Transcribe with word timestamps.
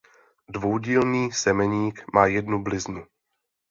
Dvoudílný 0.49 1.31
semeník 1.31 2.03
má 2.13 2.25
jednu 2.25 2.63
bliznu. 2.63 3.05